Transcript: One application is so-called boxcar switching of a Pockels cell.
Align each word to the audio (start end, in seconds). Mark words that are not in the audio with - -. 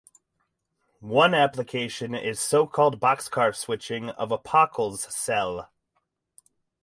One 1.11 1.35
application 1.35 2.15
is 2.15 2.39
so-called 2.39 2.99
boxcar 2.99 3.55
switching 3.55 4.09
of 4.09 4.31
a 4.31 4.39
Pockels 4.39 5.01
cell. 5.13 5.69